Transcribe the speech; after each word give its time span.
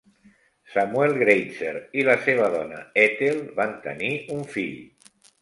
Samuel 0.75 1.11
Greitzer 1.19 1.73
i 1.99 2.05
la 2.07 2.15
seva 2.23 2.49
dona 2.57 2.81
Ethel 3.03 3.39
van 3.61 3.77
tenir 3.87 4.11
un 4.39 4.43
fill. 4.57 4.83